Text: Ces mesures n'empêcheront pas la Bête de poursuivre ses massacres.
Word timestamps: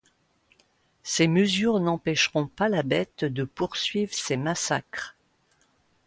Ces 1.03 1.27
mesures 1.27 1.79
n'empêcheront 1.79 2.47
pas 2.47 2.69
la 2.69 2.81
Bête 2.81 3.23
de 3.23 3.43
poursuivre 3.43 4.11
ses 4.15 4.35
massacres. 4.35 5.15